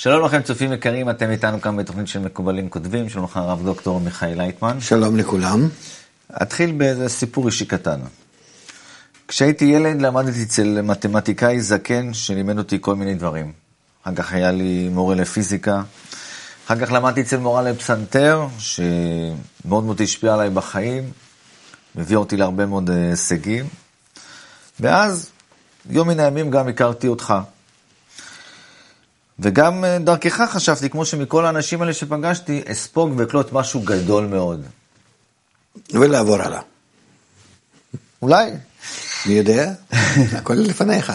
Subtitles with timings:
[0.00, 4.00] שלום לכם צופים יקרים, אתם איתנו כאן בתוכנית של מקובלים כותבים, שלום לך הרב דוקטור
[4.00, 4.80] מיכאל לייטמן.
[4.80, 5.68] שלום לכולם.
[6.42, 8.00] אתחיל באיזה סיפור אישי קטן.
[9.28, 13.52] כשהייתי ילד למדתי אצל מתמטיקאי זקן שלימד אותי כל מיני דברים.
[14.02, 15.82] אחר כך היה לי מורה לפיזיקה.
[16.66, 21.10] אחר כך למדתי אצל מורה לפסנתר, שמאוד מאוד השפיע עליי בחיים,
[21.96, 23.66] הביא אותי להרבה מאוד אה, הישגים.
[24.80, 25.30] ואז,
[25.90, 27.34] יום מן הימים גם הכרתי אותך.
[29.38, 34.62] וגם אה, דרכך חשבתי, כמו שמכל האנשים האלה שפגשתי, אספוג ואקלוט משהו גדול מאוד.
[35.92, 36.60] ולעבור הלאה.
[38.22, 38.50] אולי.
[39.26, 39.72] מי יודע?
[40.38, 41.12] הכל לפניך.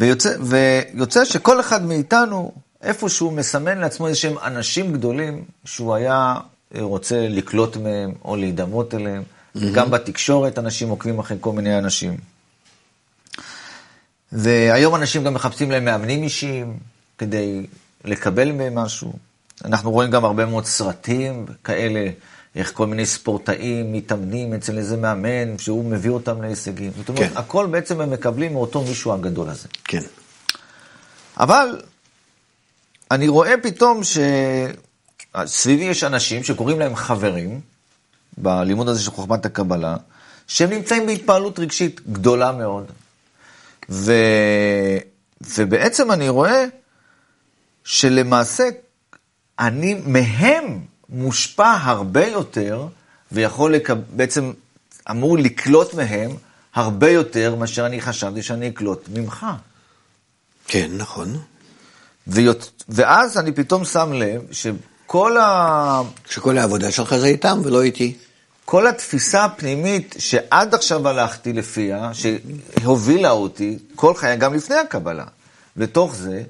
[0.00, 6.34] ויוצא, ויוצא שכל אחד מאיתנו, איפשהו מסמן לעצמו איזה שהם אנשים גדולים, שהוא היה
[6.74, 9.22] אה, רוצה לקלוט מהם או להידמות אליהם.
[9.22, 9.60] Mm-hmm.
[9.74, 12.33] גם בתקשורת אנשים עוקבים אחרי כל מיני אנשים.
[14.32, 16.78] והיום אנשים גם מחפשים להם מאמנים אישיים
[17.18, 17.66] כדי
[18.04, 19.12] לקבל מהם משהו.
[19.64, 22.10] אנחנו רואים גם הרבה מאוד סרטים כאלה,
[22.56, 26.92] איך כל מיני ספורטאים מתאמנים אצל איזה מאמן, שהוא מביא אותם להישגים.
[26.96, 27.36] זאת אומרת, כן.
[27.36, 29.68] הכל בעצם הם מקבלים מאותו מישהו הגדול הזה.
[29.84, 30.02] כן.
[31.36, 31.82] אבל
[33.10, 34.00] אני רואה פתאום
[35.34, 37.60] שסביבי יש אנשים שקוראים להם חברים,
[38.38, 39.96] בלימוד הזה של חוכמת הקבלה,
[40.46, 42.84] שהם נמצאים בהתפעלות רגשית גדולה מאוד.
[43.90, 44.12] ו...
[45.56, 46.64] ובעצם אני רואה
[47.84, 48.68] שלמעשה
[49.58, 52.86] אני מהם מושפע הרבה יותר,
[53.32, 53.96] ויכול לקב...
[54.10, 54.52] בעצם
[55.10, 56.30] אמור לקלוט מהם
[56.74, 59.46] הרבה יותר מאשר אני חשבתי שאני אקלוט ממך.
[60.68, 61.36] כן, נכון.
[62.26, 62.84] ויות...
[62.88, 66.02] ואז אני פתאום שם לב שכל ה...
[66.30, 68.16] שכל העבודה שלך זה איתם ולא איתי.
[68.64, 75.24] כל התפיסה הפנימית שעד עכשיו הלכתי לפיה, שהובילה אותי כל חיי, גם לפני הקבלה,
[75.76, 76.42] לתוך זה,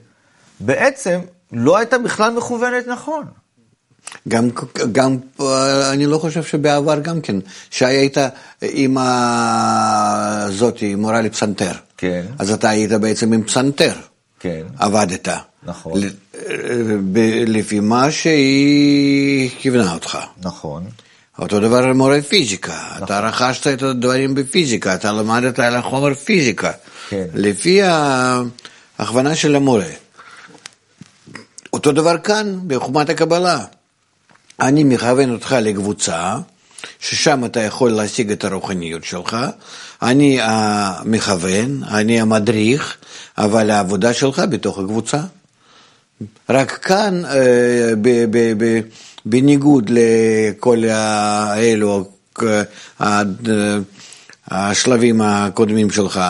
[0.61, 1.21] בעצם
[1.53, 3.25] לא הייתה בכלל מכוונת נכון.
[4.29, 4.49] גם,
[4.93, 5.17] גם,
[5.93, 7.37] אני לא חושב שבעבר גם כן,
[7.71, 8.17] שהיית
[8.63, 8.97] עם
[10.51, 11.73] זאתי, מורה לפסנתר.
[11.97, 12.27] כן.
[12.39, 13.95] אז אתה היית בעצם עם פסנתר.
[14.41, 14.63] כן.
[14.79, 15.29] עבדת.
[15.63, 16.01] נכון.
[17.47, 20.19] לפי מה שהיא כיוונה אותך.
[20.43, 20.85] נכון.
[21.39, 23.05] אותו דבר מורה פיזיקה, נכון.
[23.05, 26.73] אתה רכשת את הדברים בפיזיקה, אתה למדת על החומר פיזיקה,
[27.09, 27.25] כן.
[27.35, 29.87] לפי ההכוונה של המורה.
[31.73, 33.65] אותו דבר כאן, בחומת הקבלה.
[34.61, 36.37] אני מכוון אותך לקבוצה,
[37.01, 39.37] ששם אתה יכול להשיג את הרוחניות שלך,
[40.03, 42.97] אני המכוון, אני המדריך,
[43.39, 45.21] אבל העבודה שלך בתוך הקבוצה.
[46.51, 48.81] רק כאן, אה, ב- ב- ב-
[49.25, 52.05] בניגוד לכל האלו,
[54.49, 56.21] השלבים הקודמים שלך,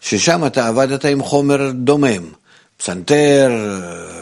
[0.00, 2.32] ששם אתה עבדת עם חומר דומם,
[2.76, 3.50] פסנתר,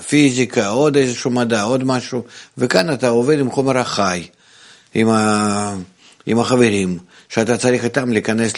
[0.09, 2.25] פיזיקה, עוד איזשהו מדע, עוד משהו,
[2.59, 4.27] וכאן אתה עובד עם חומר החי,
[4.95, 5.75] עם, ה...
[6.27, 6.99] עם החברים,
[7.29, 8.53] שאתה צריך איתם להיכנס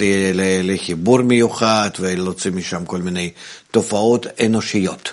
[0.63, 3.31] לחיבור מיוחד ולהוציא משם כל מיני
[3.71, 5.13] תופעות אנושיות,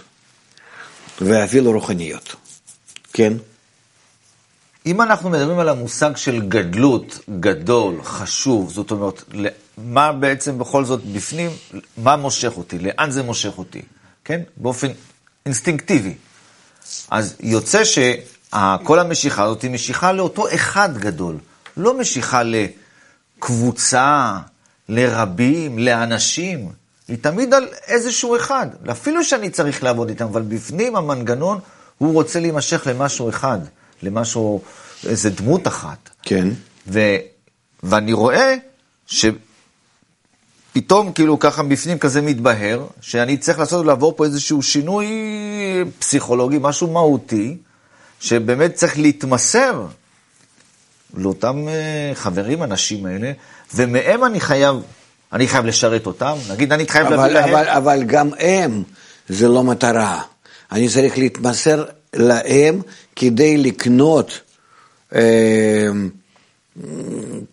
[1.22, 2.36] ואפילו רוחניות,
[3.14, 3.34] כן?
[4.86, 9.24] אם אנחנו מדברים על המושג של גדלות, גדול, חשוב, זאת אומרת,
[9.78, 11.50] מה בעצם בכל זאת בפנים,
[11.98, 13.82] מה מושך אותי, לאן זה מושך אותי,
[14.26, 14.42] כן?
[14.58, 14.88] באופן
[15.46, 16.14] אינסטינקטיבי.
[17.12, 21.38] אז יוצא שכל המשיכה הזאת היא משיכה לאותו אחד גדול,
[21.78, 24.38] לא משיכה לקבוצה,
[24.90, 26.70] לרבים, לאנשים,
[27.08, 31.60] היא תמיד על איזשהו אחד, אפילו שאני צריך לעבוד איתם, אבל בפנים המנגנון,
[31.98, 33.60] הוא רוצה להימשך למשהו אחד.
[34.04, 34.62] למשהו,
[35.08, 36.10] איזה דמות אחת.
[36.24, 36.48] כן.
[36.88, 37.00] ו,
[37.84, 38.56] ואני רואה
[39.08, 45.08] שפתאום כאילו ככה בפנים כזה מתבהר, שאני צריך לעשות, לעבור פה איזשהו שינוי
[46.00, 47.58] פסיכולוגי, משהו מהותי,
[48.20, 49.86] שבאמת צריך להתמסר
[51.14, 53.32] לאותם אה, חברים, אנשים האלה,
[53.74, 54.76] ומהם אני חייב,
[55.34, 57.50] אני חייב לשרת אותם, נגיד אני חייב להביא להם.
[57.50, 58.84] אבל, אבל גם הם,
[59.30, 60.22] זה לא מטרה.
[60.72, 62.82] אני צריך להתמסר להם
[63.16, 64.40] כדי לקנות
[65.16, 65.90] אה,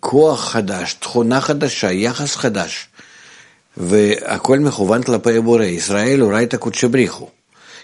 [0.00, 2.88] כוח חדש, תכונה חדשה, יחס חדש.
[3.76, 5.64] והכל מכוון כלפי הבורא.
[5.64, 7.28] ישראל הוא רייתא קודשא בריחו.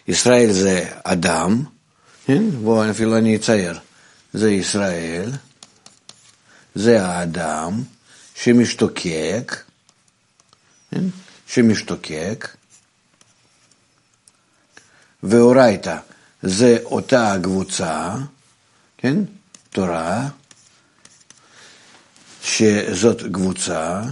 [0.09, 1.63] ישראל זה אדם,
[2.27, 2.51] כן?
[2.51, 3.79] בואו אפילו אני אצייר.
[4.33, 5.31] זה ישראל,
[6.75, 7.83] זה האדם
[8.35, 9.57] שמשתוקק,
[10.91, 11.05] כן?
[11.47, 12.49] שמשתוקק,
[15.23, 15.97] ואורייתא
[16.47, 18.15] זה אותה קבוצה,
[18.99, 19.17] כן?
[19.71, 20.29] תורה,
[22.43, 24.03] שזאת קבוצה,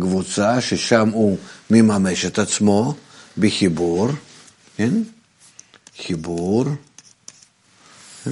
[0.00, 1.38] קבוצה ששם הוא
[1.70, 2.94] מממש את עצמו
[3.38, 4.08] בחיבור,
[4.76, 4.92] כן?
[6.02, 6.64] חיבור,
[8.24, 8.30] כן?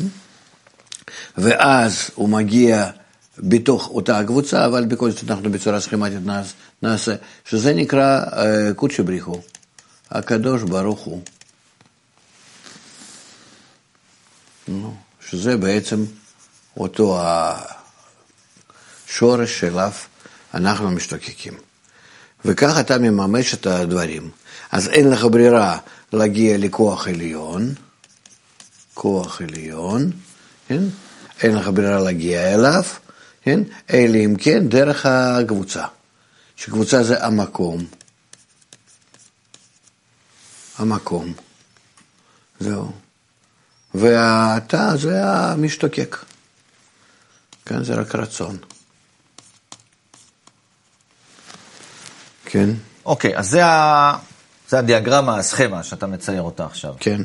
[1.38, 2.90] ואז הוא מגיע
[3.38, 6.18] בתוך אותה קבוצה, אבל בכל זאת אנחנו בצורה סכמטית
[6.82, 7.14] נעשה,
[7.44, 9.40] שזה נקרא אה, קודשא בריחו,
[10.10, 11.22] הקדוש ברוך הוא.
[15.28, 16.04] שזה בעצם
[16.76, 17.20] אותו
[19.08, 19.92] השורש שאליו
[20.54, 21.54] אנחנו משתוקקים.
[22.44, 24.30] וכך אתה מממש את הדברים.
[24.72, 25.78] אז אין לך ברירה
[26.12, 27.74] להגיע לכוח עליון,
[28.94, 30.10] כוח עליון,
[30.68, 30.82] כן?
[31.42, 32.82] אין לך ברירה להגיע אליו,
[33.42, 33.60] כן?
[33.92, 35.84] אלא אם כן דרך הקבוצה,
[36.56, 37.86] שקבוצה זה המקום.
[40.78, 41.32] המקום.
[42.60, 43.03] זהו.
[43.94, 46.16] ואתה זה המשתוקק.
[47.66, 48.56] כאן זה רק רצון.
[52.44, 52.70] כן.
[53.06, 54.16] אוקיי, אז זה, ה...
[54.68, 56.94] זה הדיאגרמה, הסכמה שאתה מצייר אותה עכשיו.
[57.00, 57.22] כן.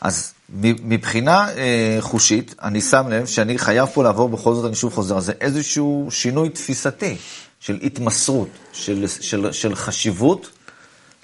[0.00, 4.94] אז מבחינה אה, חושית, אני שם לב שאני חייב פה לעבור, בכל זאת אני שוב
[4.94, 7.16] חוזר, זה איזשהו שינוי תפיסתי
[7.60, 10.50] של התמסרות, של, של, של חשיבות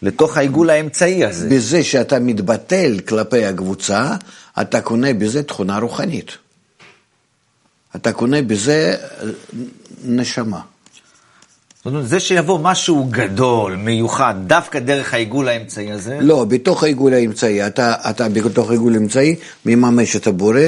[0.03, 1.49] לתוך העיגול האמצעי הזה.
[1.49, 4.15] בזה שאתה מתבטל כלפי הקבוצה,
[4.61, 6.37] אתה קונה בזה תכונה רוחנית.
[7.97, 9.27] אתה קונה בזה אה,
[10.05, 10.61] נשמה.
[11.77, 16.19] זאת אומרת, זה שיבוא משהו גדול, מיוחד, דווקא דרך העיגול האמצעי הזה?
[16.21, 20.61] לא, בתוך העיגול האמצעי, אתה, אתה בתוך העיגול האמצעי מממש את הבורא,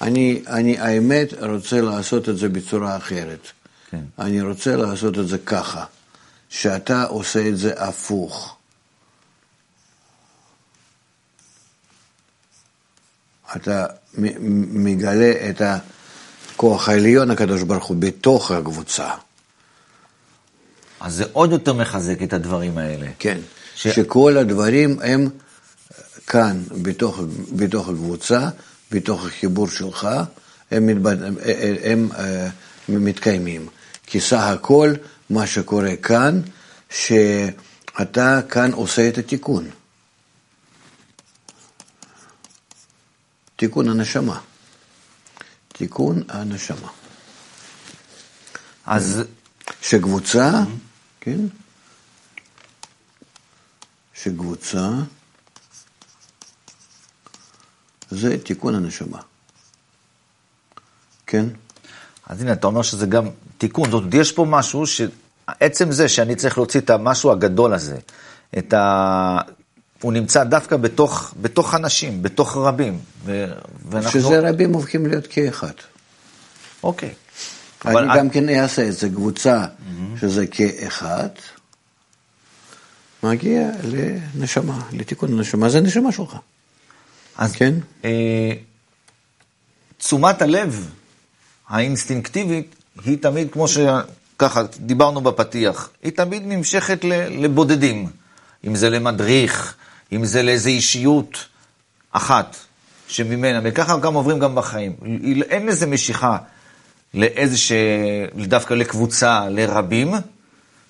[0.00, 3.46] אני, אני האמת רוצה לעשות את זה בצורה אחרת.
[3.90, 4.00] כן.
[4.18, 5.84] אני רוצה לעשות את זה ככה,
[6.48, 8.57] שאתה עושה את זה הפוך.
[13.56, 13.86] אתה
[14.70, 15.62] מגלה את
[16.54, 19.10] הכוח העליון הקדוש ברוך הוא בתוך הקבוצה.
[21.00, 23.06] אז זה עוד יותר מחזק את הדברים האלה.
[23.18, 23.38] כן,
[23.74, 23.88] ש...
[23.88, 25.28] שכל הדברים הם
[26.26, 27.20] כאן, בתוך,
[27.52, 28.48] בתוך הקבוצה,
[28.92, 30.08] בתוך החיבור שלך,
[30.70, 31.22] הם, מתבד...
[31.22, 31.34] הם,
[31.82, 32.08] הם,
[32.88, 33.68] הם מתקיימים.
[34.06, 34.94] כי סך הכל,
[35.30, 36.40] מה שקורה כאן,
[36.90, 39.68] שאתה כאן עושה את התיקון.
[43.58, 44.40] תיקון הנשמה.
[45.68, 46.88] תיקון הנשמה.
[48.86, 49.22] אז...
[49.82, 50.50] שקבוצה,
[51.20, 51.40] כן?
[54.14, 54.88] שקבוצה
[58.10, 59.20] זה תיקון הנשמה.
[61.26, 61.44] כן?
[62.26, 63.28] אז הנה, אתה אומר שזה גם
[63.58, 63.90] תיקון.
[63.90, 67.98] זאת אומרת, יש פה משהו שעצם זה שאני צריך להוציא את המשהו הגדול הזה,
[68.58, 69.38] את ה...
[70.00, 72.98] הוא נמצא דווקא בתוך, בתוך אנשים, בתוך רבים.
[73.24, 73.52] ו...
[73.90, 74.20] ואנחנו...
[74.20, 75.72] שזה רבים הופכים להיות כאחד.
[76.82, 77.14] אוקיי.
[77.84, 78.08] אני אבל...
[78.16, 80.20] גם כן אעשה את זה, קבוצה mm-hmm.
[80.20, 81.28] שזה כאחד,
[83.22, 86.36] מגיע לנשמה, לתיקון הנשמה, זה נשמה שלך.
[87.36, 87.74] אז כן?
[88.04, 88.52] אה,
[89.98, 90.90] תשומת הלב
[91.68, 92.74] האינסטינקטיבית
[93.04, 98.10] היא תמיד, כמו שככה דיברנו בפתיח, היא תמיד נמשכת לבודדים.
[98.66, 99.74] אם זה למדריך,
[100.12, 101.44] אם זה לאיזו אישיות
[102.12, 102.56] אחת
[103.08, 104.92] שממנה, וככה גם עוברים גם בחיים.
[105.50, 106.38] אין לזה משיכה
[107.14, 107.72] לאיזה ש...
[108.46, 110.14] דווקא לקבוצה, לרבים,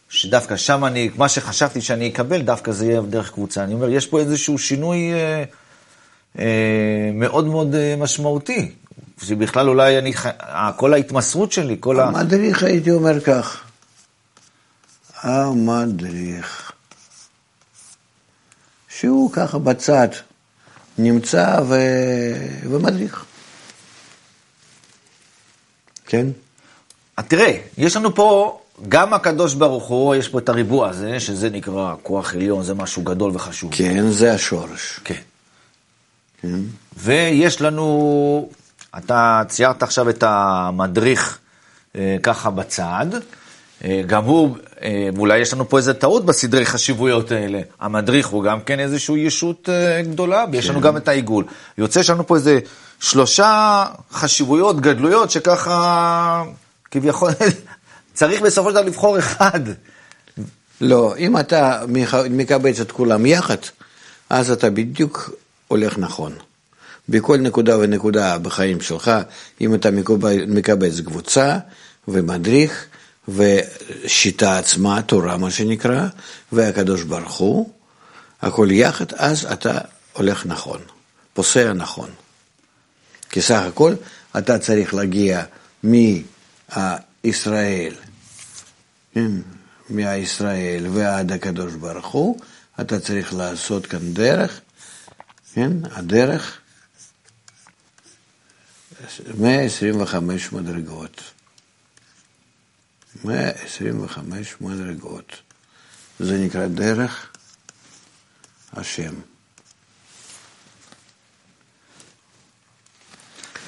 [0.09, 3.65] שדווקא שם אני, מה שחשבתי שאני אקבל, דווקא זה יהיה דרך קבוצה.
[3.65, 5.45] אני אומר, יש פה איזשהו שינוי אה,
[6.39, 8.73] אה, מאוד מאוד אה, משמעותי,
[9.23, 10.13] שבכלל אולי אני,
[10.77, 12.05] כל ההתמסרות שלי, כל ה...
[12.05, 13.65] המדריך, הייתי אומר כך,
[15.23, 16.68] המדריך.
[19.01, 20.09] שהוא ככה בצד
[20.99, 21.75] נמצא ו...
[22.71, 23.25] ומדריך.
[26.07, 26.27] כן?
[27.29, 31.95] תראה, יש לנו פה, גם הקדוש ברוך הוא, יש פה את הריבוע הזה, שזה נקרא
[32.03, 33.75] כוח עליון, זה משהו גדול וחשוב.
[33.75, 35.01] כן, זה השורש.
[35.05, 35.21] כן.
[36.43, 36.61] כן.
[36.97, 38.49] ויש לנו,
[38.99, 41.39] אתה ציירת עכשיו את המדריך
[41.97, 43.07] אה, ככה בצד,
[44.07, 47.61] גם הוא, אה, אולי יש לנו פה איזה טעות בסדרי חשיבויות האלה.
[47.81, 50.73] המדריך הוא גם כן איזושהי ישות אה, גדולה, ויש כן.
[50.73, 51.45] לנו גם את העיגול.
[51.79, 52.59] יוצא שיש לנו פה איזה
[53.01, 56.45] שלושה חשיבויות, גדלויות, שככה
[56.91, 57.31] כביכול
[58.15, 59.61] צריך בסופו של דבר לבחור אחד.
[60.81, 61.83] לא, אם אתה
[62.31, 63.57] מקבץ את כולם יחד,
[64.31, 65.31] אז אתה בדיוק
[65.69, 66.33] הולך נכון.
[67.09, 69.11] בכל נקודה ונקודה בחיים שלך,
[69.61, 69.89] אם אתה
[70.49, 71.59] מקבץ קבוצה
[72.09, 72.87] ומדריך,
[73.29, 76.07] ושיטה עצמה, תורה מה שנקרא,
[76.53, 77.73] והקדוש ברוך הוא,
[78.43, 79.79] הכל יחד, אז אתה
[80.13, 80.81] הולך נכון,
[81.35, 82.11] פוסע נכון.
[83.31, 83.95] כי סך הכל
[84.39, 85.43] אתה צריך להגיע
[85.83, 87.95] מישראל,
[89.15, 89.31] כן,
[89.91, 92.41] מהישראל ועד הקדוש ברוך הוא,
[92.81, 94.61] אתה צריך לעשות כאן דרך
[95.59, 95.73] כן?
[95.91, 96.59] הדרך,
[99.39, 101.23] 125 מדרגות.
[103.25, 105.37] 125 מדרגות.
[106.19, 107.31] זה נקרא דרך
[108.73, 109.15] השם.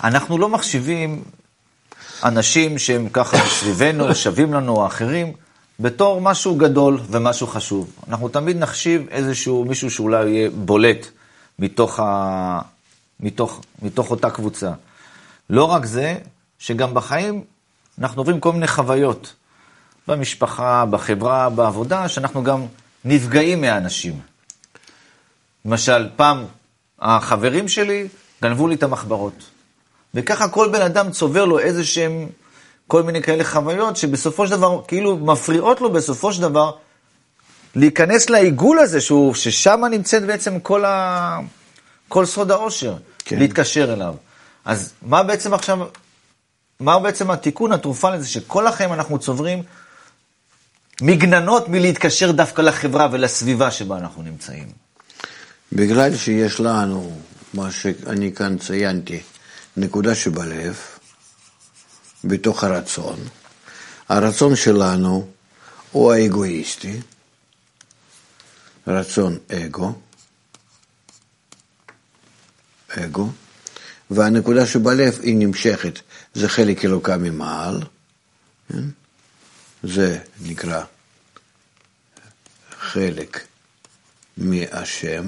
[0.04, 1.24] אנחנו לא מחשיבים
[2.24, 5.32] אנשים שהם ככה סביבנו, שווים לנו, או אחרים,
[5.80, 7.90] בתור משהו גדול ומשהו חשוב.
[8.08, 11.06] אנחנו תמיד נחשיב איזשהו מישהו שאולי יהיה בולט
[11.58, 12.60] מתוך, ה...
[13.20, 14.72] מתוך, מתוך אותה קבוצה.
[15.50, 16.18] לא רק זה,
[16.58, 17.44] שגם בחיים
[17.98, 19.34] אנחנו עוברים כל מיני חוויות,
[20.10, 22.66] במשפחה, בחברה, בעבודה, שאנחנו גם
[23.04, 24.20] נפגעים מהאנשים.
[25.64, 26.44] למשל, פעם
[27.00, 28.08] החברים שלי
[28.42, 29.34] גנבו לי את המחברות.
[30.14, 32.26] וככה כל בן אדם צובר לו איזה שהם,
[32.86, 36.72] כל מיני כאלה חוויות, שבסופו של דבר, כאילו מפריעות לו בסופו של דבר
[37.74, 41.38] להיכנס לעיגול הזה, שהוא, ששם נמצאת בעצם כל, ה,
[42.08, 43.38] כל סוד העושר, כן.
[43.38, 44.14] להתקשר אליו.
[44.64, 45.78] אז מה בעצם עכשיו,
[46.80, 49.62] מה בעצם התיקון, התרופה לזה, שכל החיים אנחנו צוברים
[51.02, 54.68] מגננות מלהתקשר דווקא לחברה ולסביבה שבה אנחנו נמצאים.
[55.72, 57.20] בגלל שיש לנו,
[57.54, 59.20] מה שאני כאן ציינתי,
[59.76, 60.78] נקודה שבלב,
[62.24, 63.18] בתוך הרצון.
[64.08, 65.28] הרצון שלנו
[65.92, 67.00] הוא האגואיסטי,
[68.86, 69.92] רצון אגו,
[72.88, 73.28] אגו,
[74.10, 76.00] והנקודה שבלב היא נמשכת,
[76.34, 77.80] זה חלק אלוקה ממעל,
[78.68, 78.82] כן?
[79.82, 80.84] זה נקרא
[82.78, 83.46] חלק
[84.36, 85.24] מהשם,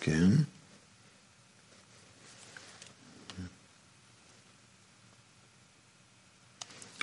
[0.00, 0.30] כן?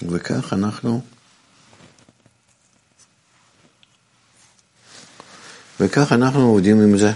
[0.01, 1.01] וכך אנחנו
[5.79, 7.12] וכך אנחנו עובדים עם זה.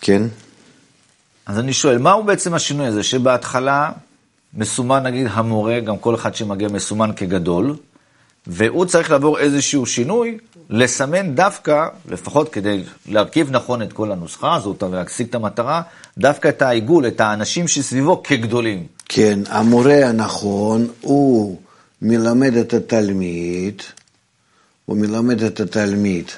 [0.00, 0.22] כן?
[1.46, 3.92] אז אני שואל, מהו בעצם השינוי הזה, שבהתחלה
[4.54, 7.76] מסומן נגיד המורה, גם כל אחד שמגיע מסומן כגדול,
[8.46, 10.38] והוא צריך לעבור איזשהו שינוי,
[10.70, 15.82] לסמן דווקא, לפחות כדי להרכיב נכון את כל הנוסחה הזאת ולהשיג את המטרה,
[16.18, 18.86] דווקא את העיגול, את האנשים שסביבו כגדולים.
[19.08, 21.58] כן, המורה הנכון, הוא
[22.02, 23.82] מלמד את התלמיד,
[24.84, 26.30] הוא מלמד את התלמיד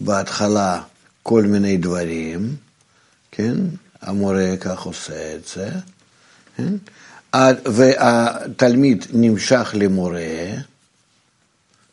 [0.00, 0.80] בהתחלה
[1.22, 2.56] כל מיני דברים,
[3.30, 3.54] כן?
[4.02, 5.70] המורה כך עושה את זה,
[6.58, 6.74] כן?
[7.64, 10.20] והתלמיד נמשך למורה,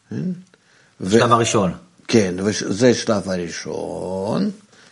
[0.10, 0.15] כן?
[1.10, 1.34] שלב ו...
[1.34, 1.74] הראשון.
[2.07, 4.51] כן, וזה שלב הראשון,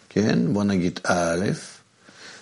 [0.09, 0.53] כן?
[0.53, 1.45] בוא נגיד א',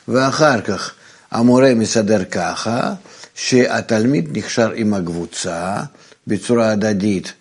[0.08, 0.94] ואחר כך
[1.32, 2.94] המורה מסדר ככה,
[3.36, 5.84] שהתלמיד נקשר עם הקבוצה
[6.28, 7.34] בצורה הדדית,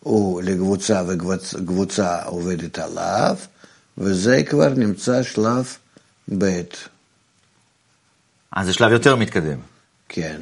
[0.00, 3.36] הוא לקבוצה וקבוצה עובדת עליו,
[3.98, 5.76] וזה כבר נמצא שלב
[6.38, 6.62] ב'.
[8.52, 9.58] אז זה שלב יותר מתקדם.
[10.08, 10.40] כן.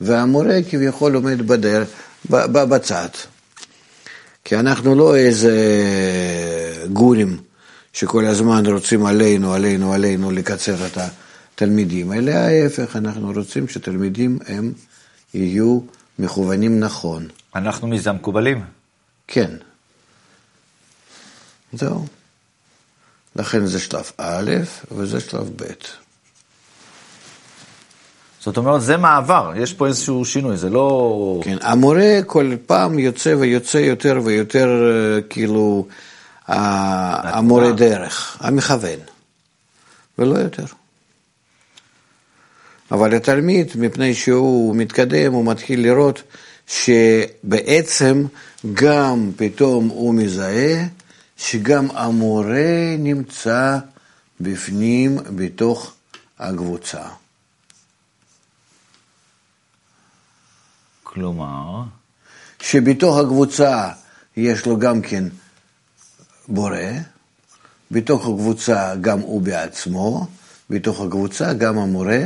[0.00, 1.88] והמורה כביכול עומד בדרך,
[2.30, 3.08] בצד.
[4.44, 5.52] כי אנחנו לא איזה
[6.92, 7.40] גורים
[7.92, 14.72] שכל הזמן רוצים עלינו, עלינו, עלינו לקצר את התלמידים, אלא ההפך, אנחנו רוצים שתלמידים הם
[15.34, 15.80] יהיו
[16.18, 17.28] מכוונים נכון.
[17.54, 18.64] אנחנו מזה מקובלים?
[19.28, 19.50] כן.
[21.72, 22.06] זהו.
[23.36, 24.50] לכן זה שלב א'
[24.92, 26.03] וזה שלב ב'.
[28.44, 31.40] זאת אומרת, זה מעבר, יש פה איזשהו שינוי, זה לא...
[31.44, 35.86] כן, המורה כל פעם יוצא ויוצא יותר ויותר, אה, כאילו,
[36.48, 38.98] המורה דרך, המכוון,
[40.18, 40.64] ולא יותר.
[42.90, 46.22] אבל התלמיד, מפני שהוא מתקדם, הוא מתחיל לראות
[46.66, 48.24] שבעצם
[48.74, 50.84] גם פתאום הוא מזהה
[51.36, 53.78] שגם המורה נמצא
[54.40, 55.92] בפנים, בתוך
[56.38, 57.23] הקבוצה.
[61.14, 61.82] כלומר?
[62.60, 63.88] שבתוך הקבוצה
[64.36, 65.24] יש לו גם כן
[66.48, 66.76] בורא,
[67.90, 70.26] בתוך הקבוצה גם הוא בעצמו,
[70.70, 72.20] בתוך הקבוצה גם המורה,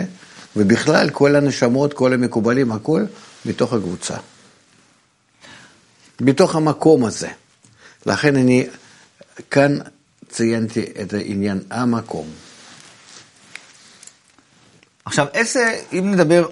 [0.56, 3.04] ובכלל כל הנשמות, כל המקובלים, הכל
[3.46, 4.16] בתוך הקבוצה.
[6.20, 7.28] בתוך המקום הזה.
[8.06, 8.66] לכן אני
[9.50, 9.78] כאן
[10.28, 12.26] ציינתי את העניין המקום.
[15.04, 16.48] עכשיו, איזה, אם נדבר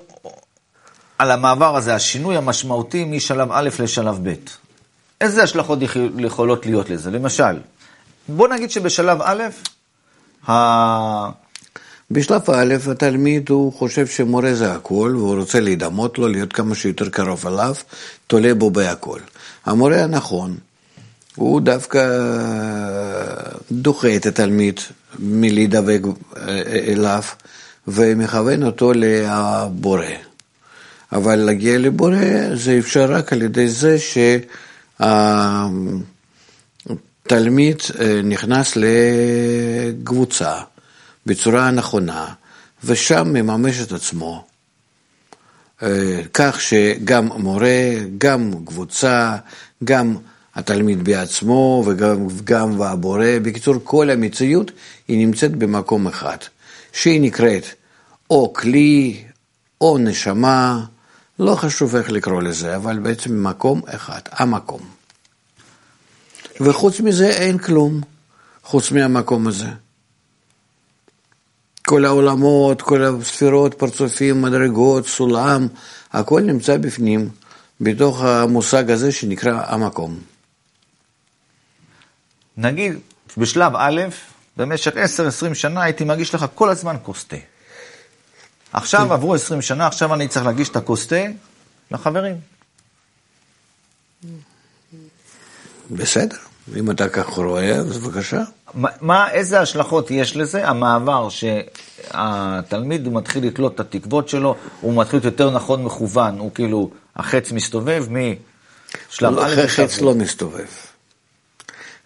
[1.18, 4.35] על המעבר הזה, השינוי המשמעותי משלב א' לשלב ב'.
[5.20, 5.78] איזה השלכות
[6.18, 7.11] יכולות להיות לזה?
[7.11, 7.58] למשל,
[8.28, 9.42] בוא נגיד שבשלב א',
[10.50, 11.30] ה...
[12.11, 17.08] בשלב א', התלמיד הוא חושב שמורה זה הכל, והוא רוצה להידמות לו, להיות כמה שיותר
[17.08, 17.75] קרוב אליו,
[18.26, 19.20] תולה בו בהכל.
[19.66, 20.56] המורה הנכון,
[21.37, 22.08] הוא דווקא
[23.73, 24.80] דוחה את התלמיד
[25.18, 26.00] מלהידבק
[26.87, 27.23] אליו
[27.88, 30.06] ומכוון אותו לבורא.
[31.13, 33.97] אבל להגיע לבורא זה אפשר רק על ידי זה
[37.27, 37.83] שהתלמיד
[38.25, 40.55] נכנס לקבוצה
[41.27, 42.27] בצורה נכונה,
[42.85, 44.47] ושם מממש את עצמו.
[46.35, 49.37] כך שגם מורה, גם קבוצה,
[49.85, 50.17] גם
[50.55, 54.71] התלמיד בעצמו וגם, וגם הבורא, בקיצור כל המציאות
[55.09, 56.37] היא נמצאת במקום אחד,
[56.93, 57.65] שהיא נקראת
[58.31, 59.23] או כלי
[59.81, 60.85] או נשמה,
[61.38, 64.81] לא חשוב איך לקרוא לזה, אבל בעצם מקום אחד, המקום.
[66.61, 68.00] וחוץ מזה אין כלום,
[68.62, 69.69] חוץ מהמקום הזה.
[71.87, 75.69] כל העולמות, כל הספירות, פרצופים, מדרגות, סולם,
[76.12, 77.28] הכל נמצא בפנים,
[77.81, 80.21] בתוך המושג הזה שנקרא המקום.
[82.57, 82.99] נגיד,
[83.37, 84.02] בשלב א',
[84.57, 84.93] במשך
[85.50, 87.37] 10-20 שנה הייתי מגיש לך כל הזמן כוס תה.
[88.76, 91.16] עכשיו עברו 20 שנה, עכשיו אני צריך להגיש את הכוס תה
[91.90, 92.37] לחברים.
[95.90, 96.37] בסדר,
[96.76, 98.42] אם אתה כך רואה, אז בבקשה.
[99.00, 100.68] מה, איזה השלכות יש לזה?
[100.68, 107.52] המעבר שהתלמיד מתחיל לתלות את התקוות שלו, הוא מתחיל יותר נכון מכוון, הוא כאילו, החץ
[107.52, 110.66] מסתובב משלב לא, א' חץ לא מסתובב.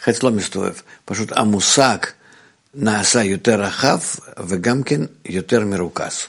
[0.02, 0.74] חץ לא מסתובב.
[1.04, 1.98] פשוט המושג
[2.74, 3.98] נעשה יותר רחב
[4.46, 6.26] וגם כן יותר מרוכז.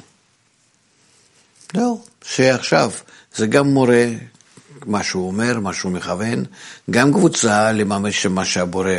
[1.73, 2.91] זהו, שעכשיו
[3.35, 4.05] זה גם מורה,
[4.85, 6.43] מה שהוא אומר, מה שהוא מכוון,
[6.91, 8.93] גם קבוצה לממש מה שהבורא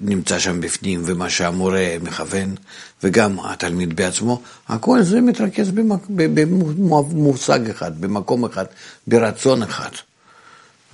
[0.00, 2.54] נמצא שם בפנים ומה שהמורה מכוון,
[3.02, 5.70] וגם התלמיד בעצמו, הכל זה מתרכז
[6.10, 8.64] במושג אחד, במקום אחד,
[9.06, 9.90] ברצון אחד.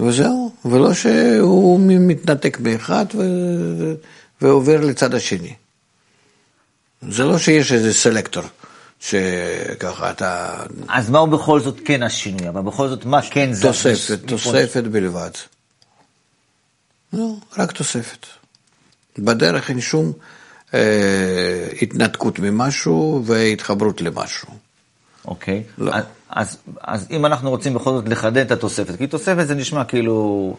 [0.01, 3.23] וזהו, ולא שהוא מתנתק באחד ו...
[4.43, 5.55] ועובר לצד השני.
[7.09, 8.43] זה לא שיש איזה סלקטור,
[9.01, 10.63] שככה אתה...
[10.89, 12.49] אז מהו בכל זאת כן השינוי?
[12.49, 13.63] אבל בכל זאת, מה כן זה?
[13.63, 15.31] תוספת, תוספת בלבד.
[17.13, 18.27] לא, רק תוספת.
[19.19, 20.13] בדרך אין שום
[20.75, 24.49] אה, התנתקות ממשהו והתחברות למשהו.
[25.29, 25.63] אוקיי.
[25.79, 25.93] לא.
[25.95, 29.85] אז, אז, אז אם אנחנו רוצים בכל זאת לחדד את התוספת, כי תוספת זה נשמע
[29.85, 30.57] כאילו...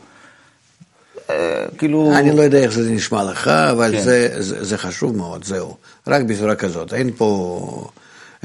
[1.29, 2.13] אה, כאילו...
[2.15, 4.03] אני לא יודע איך זה נשמע לך, אבל כן.
[4.03, 5.77] זה, זה, זה חשוב מאוד, זהו.
[6.07, 6.93] רק בצורה כזאת.
[6.93, 7.89] אין פה,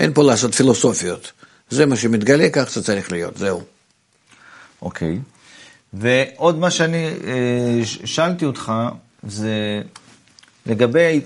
[0.00, 1.32] אין פה לעשות פילוסופיות.
[1.70, 3.62] זה מה שמתגלה, כך זה צריך להיות, זהו.
[4.82, 5.18] אוקיי.
[5.92, 8.72] ועוד מה שאני אה, שאלתי אותך,
[9.28, 9.82] זה
[10.66, 11.20] לגבי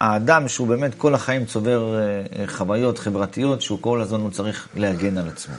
[0.00, 5.18] האדם שהוא באמת כל החיים צובר אה, חוויות חברתיות, שהוא כל הזמן הוא צריך להגן
[5.18, 5.54] על עצמו.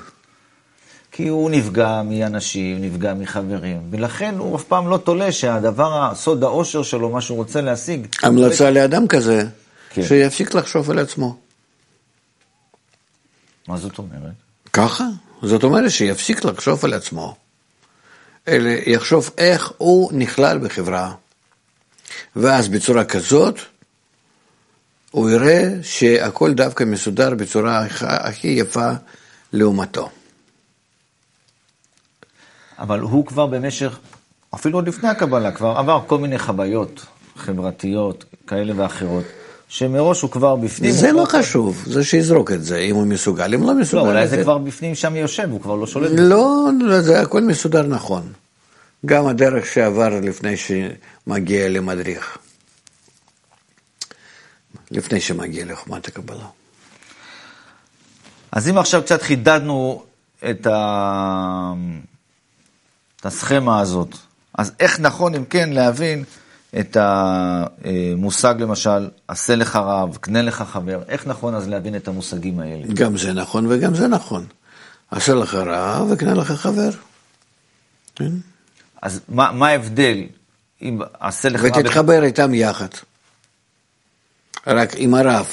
[1.12, 6.84] כי הוא נפגע מאנשים, נפגע מחברים, ולכן הוא אף פעם לא תולה שהדבר, סוד האושר
[6.84, 8.08] שלו, מה שהוא רוצה להשיג...
[8.24, 8.72] המלצה.
[8.72, 9.44] לאדם כזה,
[9.90, 10.04] כן.
[10.04, 11.49] שיפסיק לחשוב על עצמו.
[13.70, 14.34] מה זאת אומרת?
[14.74, 15.04] ככה,
[15.42, 17.36] זאת אומרת שיפסיק לחשוב על עצמו,
[18.48, 21.14] אלא יחשוב איך הוא נכלל בחברה.
[22.36, 23.60] ואז בצורה כזאת,
[25.12, 28.92] הוא יראה שהכל דווקא מסודר בצורה הכי יפה
[29.54, 30.10] לעומתו.
[32.80, 34.00] אבל הוא כבר במשך,
[34.56, 37.06] אפילו עוד לפני הקבלה, כבר עבר כל מיני חוויות
[37.36, 39.26] חברתיות כאלה ואחרות,
[39.70, 40.92] שמראש הוא כבר בפנים.
[40.92, 41.26] זה לא.
[41.30, 44.02] חשוב, זה שיזרוק את זה, אם הוא מסוגל, אם לא מסוגל.
[44.04, 46.12] לא, אולי זה כבר בפנים שם יושב, הוא כבר לא שולט.
[46.18, 48.34] לא, זה הכל מסודר נכון.
[49.06, 52.38] גם הדרך שעבר לפני שמגיע למדריך.
[54.92, 56.46] לפני שמגיע לחומת הקבלה.
[58.52, 60.04] אז אם עכשיו קצת חידדנו
[60.50, 61.74] את, ה...
[63.20, 64.16] את הסכמה הזאת,
[64.54, 66.24] אז איך נכון, אם כן, להבין
[66.80, 72.60] את המושג, למשל, עשה לך רב, קנה לך חבר, איך נכון אז להבין את המושגים
[72.60, 72.84] האלה?
[72.94, 74.46] גם זה נכון וגם זה נכון.
[75.12, 76.90] עשה לך רב וקנה לך חבר.
[78.16, 78.32] כן?
[79.02, 80.24] אז מה, מה ההבדל
[80.82, 81.78] אם עשה לך רב...
[81.78, 82.88] ותתחבר איתם יחד.
[84.68, 85.48] רק אם הרב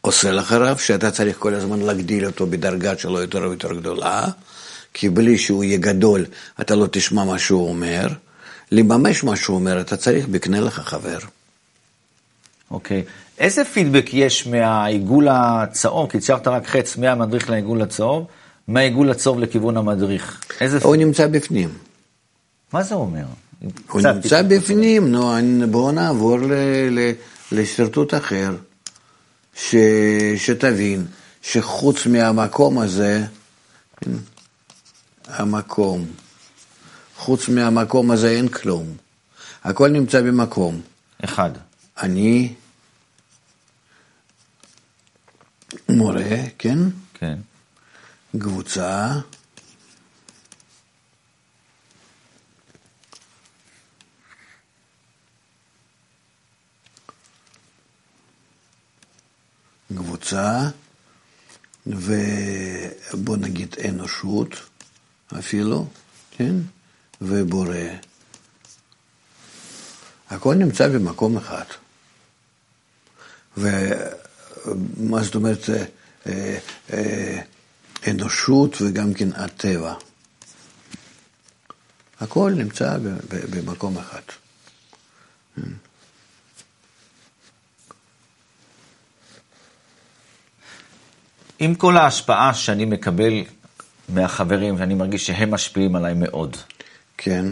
[0.00, 4.26] עושה לך רב, שאתה צריך כל הזמן להגדיל אותו בדרגה שלו יותר ויותר גדולה,
[4.94, 6.24] כי בלי שהוא יהיה גדול,
[6.60, 8.06] אתה לא תשמע מה שהוא אומר.
[8.72, 11.18] לממש מה שהוא אומר, אתה צריך בקנה לך חבר.
[12.70, 13.02] אוקיי.
[13.06, 13.10] Okay.
[13.38, 16.10] איזה פידבק יש מהעיגול הצהוב?
[16.10, 18.26] כי ציירת רק חץ מהמדריך לעיגול הצהוב,
[18.68, 20.44] מהעיגול הצהוב לכיוון המדריך.
[20.60, 21.68] איזה הוא נמצא בפנים.
[22.72, 23.24] מה זה אומר?
[23.90, 25.32] הוא נמצא בפנים, נו,
[25.70, 26.52] בואו נעבור ל...
[26.90, 27.12] ל...
[27.52, 28.56] לשרטוט אחר,
[29.54, 29.74] ש,
[30.36, 31.06] שתבין
[31.42, 33.24] שחוץ מהמקום הזה,
[34.00, 34.10] כן,
[35.26, 36.06] המקום,
[37.18, 38.96] חוץ מהמקום הזה אין כלום.
[39.64, 40.80] הכל נמצא במקום.
[41.24, 41.50] אחד.
[42.02, 42.54] אני
[45.88, 46.78] מורה, כן?
[47.14, 47.38] כן.
[48.38, 49.12] קבוצה,
[59.96, 60.68] קבוצה,
[61.86, 64.48] ובוא נגיד אנושות
[65.38, 65.86] אפילו,
[66.30, 66.54] כן?
[67.20, 67.76] ובורא.
[70.30, 71.64] הכל נמצא במקום אחד.
[73.56, 75.70] ומה זאת אומרת
[76.26, 76.58] אה,
[76.92, 77.40] אה,
[78.10, 79.94] אנושות וגם כן הטבע.
[82.20, 82.96] הכל נמצא
[83.50, 84.22] במקום אחד.
[91.58, 93.44] עם כל ההשפעה שאני מקבל
[94.08, 96.56] מהחברים, ואני מרגיש שהם משפיעים עליי מאוד.
[97.18, 97.44] כן.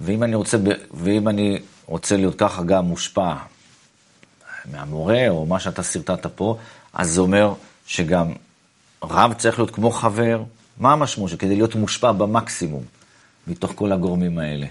[0.00, 0.56] ואם אני רוצה,
[0.94, 3.34] ואם אני רוצה להיות ככה גם מושפע
[4.72, 6.58] מהמורה, או מה שאתה סרטטת פה,
[6.92, 7.54] אז זה אומר
[7.86, 8.32] שגם
[9.02, 10.42] רב צריך להיות כמו חבר.
[10.78, 12.82] מה המשמעות של כדי להיות מושפע במקסימום
[13.46, 14.66] מתוך כל הגורמים האלה?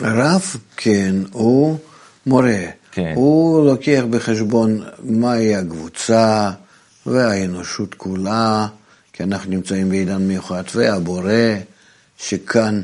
[0.00, 1.78] רב, כן, הוא
[2.26, 2.64] מורה.
[2.92, 3.12] כן.
[3.16, 6.50] הוא לוקח בחשבון מהי הקבוצה
[7.06, 8.66] והאנושות כולה,
[9.12, 11.32] כי אנחנו נמצאים בעידן מיוחד, והבורא,
[12.28, 12.82] שכאן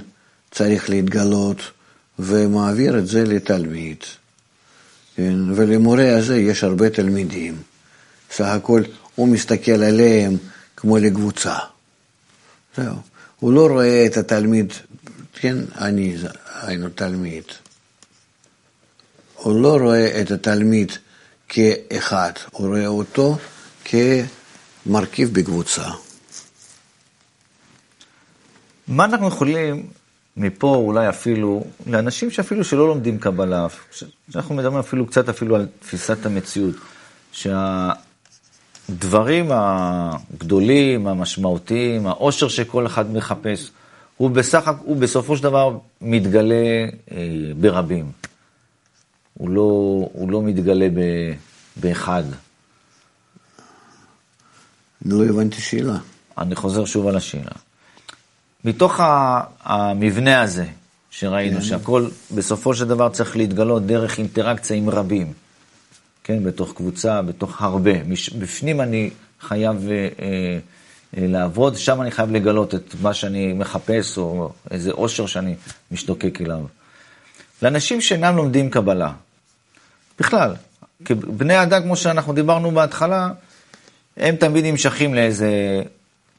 [0.51, 1.61] צריך להתגלות,
[2.19, 3.97] ומעביר את זה לתלמיד.
[5.17, 5.35] כן?
[5.55, 7.63] ולמורה הזה יש הרבה תלמידים.
[8.31, 8.83] סך הכל
[9.15, 10.37] הוא מסתכל עליהם
[10.77, 11.55] כמו לקבוצה.
[12.77, 12.95] זהו.
[13.41, 14.73] הוא לא רואה את התלמיד,
[15.33, 16.17] כן, אני
[16.63, 17.45] היינו תלמיד.
[19.35, 20.93] הוא לא רואה את התלמיד
[21.49, 23.39] כאחד, הוא רואה אותו
[23.85, 25.85] כמרכיב בקבוצה.
[28.91, 29.87] מה אנחנו יכולים
[30.37, 33.67] מפה אולי אפילו, לאנשים שאפילו שלא לומדים קבלה,
[34.31, 36.75] שאנחנו מדברים אפילו קצת אפילו על תפיסת המציאות,
[38.89, 43.71] שהדברים הגדולים, המשמעותיים, העושר שכל אחד מחפש,
[44.17, 47.17] הוא, בסך, הוא בסופו של דבר מתגלה אה,
[47.61, 48.13] ברבים.
[49.35, 49.63] הוא לא,
[50.13, 51.01] הוא לא מתגלה ב,
[51.77, 52.23] באחד.
[55.05, 55.97] לא הבנתי שאלה.
[56.39, 57.70] אני חוזר שוב על השאלה.
[58.65, 59.01] מתוך
[59.63, 60.67] המבנה הזה
[61.11, 61.63] שראינו, כן.
[61.63, 65.33] שהכל בסופו של דבר צריך להתגלות דרך אינטראקציה עם רבים,
[66.25, 67.93] כן, בתוך קבוצה, בתוך הרבה.
[68.39, 74.53] בפנים אני חייב אה, אה, לעבוד, שם אני חייב לגלות את מה שאני מחפש, או
[74.71, 75.55] איזה אושר שאני
[75.91, 76.61] משתוקק אליו.
[77.63, 79.13] לאנשים שאינם לומדים קבלה,
[80.21, 80.55] בכלל,
[81.05, 83.31] כבני אדם, כמו שאנחנו דיברנו בהתחלה,
[84.17, 85.83] הם תמיד נמשכים לאיזה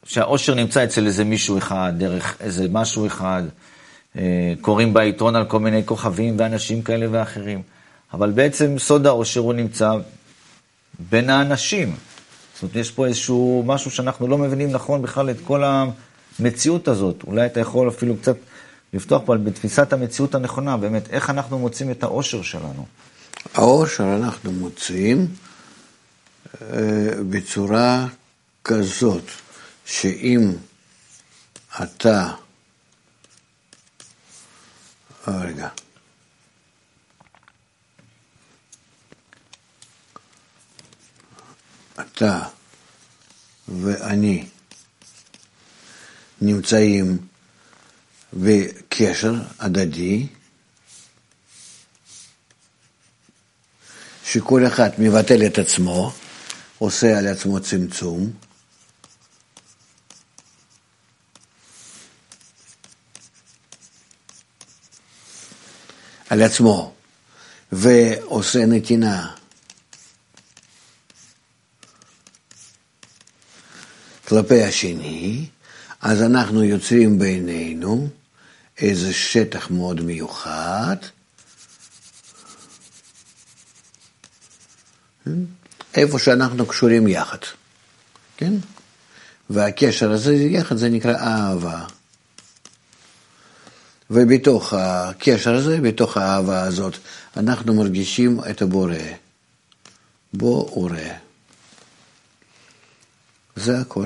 [0.06, 3.44] שהאושר נמצא אצל איזה מישהו אחד, דרך איזה משהו אחד,
[4.18, 7.62] אה, קוראים בעיתון על כל מיני כוכבים ואנשים כאלה ואחרים.
[8.14, 9.92] אבל בעצם סוד האושר הוא נמצא
[11.10, 11.96] בין האנשים.
[12.54, 15.64] זאת אומרת, יש פה איזשהו משהו שאנחנו לא מבינים נכון בכלל את כל
[16.40, 17.24] המציאות הזאת.
[17.28, 18.36] אולי אתה יכול אפילו קצת
[18.94, 22.86] לפתוח פה בתפיסת המציאות הנכונה, באמת, איך אנחנו מוצאים את האושר שלנו.
[23.54, 25.28] האושר אנחנו מוצאים
[26.62, 26.68] אה,
[27.30, 28.08] בצורה
[28.64, 29.24] כזאת.
[29.86, 30.52] שאם
[31.84, 32.34] אתה,
[35.28, 35.70] רגע,
[42.00, 42.48] אתה
[43.68, 44.46] ואני
[46.42, 47.18] נמצאים
[48.34, 50.28] בקשר הדדי,
[54.26, 56.14] שכל אחד מבטל את עצמו,
[56.78, 58.32] עושה על עצמו צמצום,
[66.32, 66.94] על עצמו
[67.72, 69.36] ועושה נתינה
[74.28, 75.46] כלפי השני,
[76.02, 78.10] אז אנחנו יוצרים בינינו
[78.78, 80.96] איזה שטח מאוד מיוחד,
[85.94, 87.38] איפה שאנחנו קשורים יחד,
[88.38, 88.54] כן?
[89.50, 91.86] והקשר הזה יחד זה נקרא אהבה.
[94.14, 96.98] ובתוך הקשר הזה, בתוך האהבה הזאת,
[97.38, 98.96] אנחנו מרגישים את הבורא.
[100.34, 100.98] בו ורא.
[103.56, 104.06] זה הכל.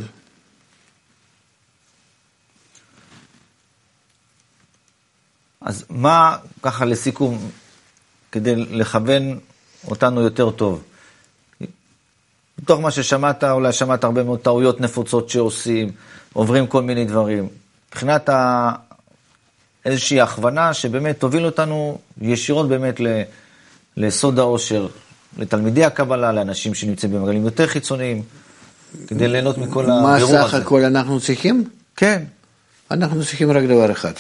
[5.62, 7.50] אז מה, ככה לסיכום,
[8.32, 9.40] כדי לכוון
[9.88, 10.84] אותנו יותר טוב?
[12.62, 15.92] מתוך מה ששמעת, אולי שמעת הרבה מאוד טעויות נפוצות שעושים,
[16.34, 17.50] עוברים כל מיני דברים.
[17.90, 18.30] מבחינת
[19.86, 23.22] איזושהי הכוונה שבאמת תוביל אותנו ישירות באמת ל,
[23.98, 24.88] לסוד העושר,
[25.38, 28.24] לתלמידי הקבלה, לאנשים שנמצאים במעגלים יותר חיצוניים,
[29.08, 30.48] כדי ליהנות מכל מה הבירור הזה.
[30.48, 31.70] סך הכל אנחנו צריכים?
[31.96, 32.24] כן,
[32.92, 34.14] אנחנו צריכים רק דבר אחד.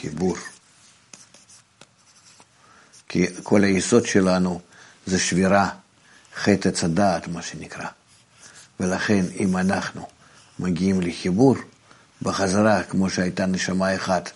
[0.00, 0.36] חיבור.
[3.08, 4.60] כי כל היסוד שלנו
[5.06, 5.68] זה שבירה,
[6.36, 7.86] חטא עץ הדעת, מה שנקרא.
[8.80, 10.06] ולכן, אם אנחנו
[10.58, 11.56] מגיעים לחיבור,
[12.22, 14.30] בחזרה, כמו שהייתה נשמה אחת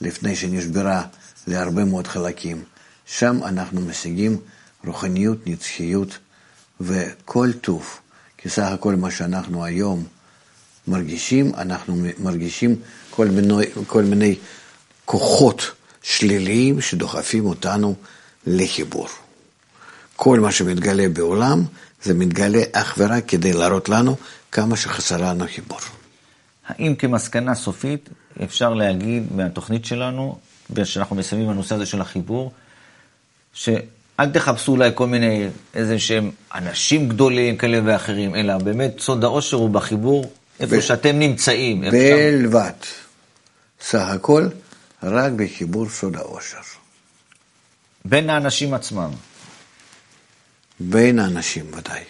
[0.00, 1.02] לפני שנשברה
[1.46, 2.64] להרבה מאוד חלקים,
[3.06, 4.40] שם אנחנו משיגים
[4.84, 6.18] רוחניות, נצחיות
[6.80, 7.98] וכל טוב.
[8.38, 10.04] כי סך הכל מה שאנחנו היום
[10.86, 12.76] מרגישים, אנחנו מרגישים
[13.10, 13.54] כל מיני,
[13.86, 14.36] כל מיני
[15.04, 15.70] כוחות
[16.02, 17.94] שליליים שדוחפים אותנו
[18.46, 19.08] לחיבור.
[20.16, 21.64] כל מה שמתגלה בעולם,
[22.02, 24.16] זה מתגלה אך ורק כדי להראות לנו
[24.52, 25.78] כמה שחסר לנו חיבור.
[26.68, 28.08] האם כמסקנה סופית
[28.44, 30.38] אפשר להגיד מהתוכנית שלנו,
[30.84, 32.52] שאנחנו מסיימים בנושא הזה של החיבור,
[33.54, 33.76] שאל
[34.32, 39.70] תחפשו אולי כל מיני איזה שהם אנשים גדולים כאלה ואחרים, אלא באמת סוד האושר הוא
[39.70, 41.80] בחיבור, איפה ב- שאתם נמצאים.
[41.80, 42.72] בלבד.
[43.80, 44.48] סך הכל,
[45.02, 46.58] רק בחיבור סוד האושר.
[48.04, 49.10] בין האנשים עצמם.
[50.80, 52.04] בין האנשים ודאי.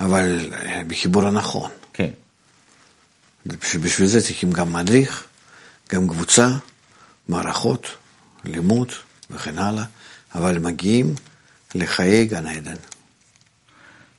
[0.00, 1.70] אבל אה, בחיבור הנכון.
[1.92, 2.10] כן.
[3.46, 5.24] בשביל זה צריכים גם מדריך,
[5.92, 6.48] גם קבוצה,
[7.28, 7.86] מערכות,
[8.44, 8.92] לימוד
[9.30, 9.84] וכן הלאה,
[10.34, 11.14] אבל מגיעים
[11.74, 12.74] לחיי גן עדן.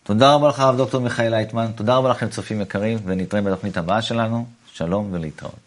[0.03, 4.01] תודה רבה לך, הרב דוקטור מיכאל לייטמן, תודה רבה לכם, צופים יקרים, ונתראה בתוכנית הבאה
[4.01, 4.47] שלנו.
[4.73, 5.64] שלום ולהתראות.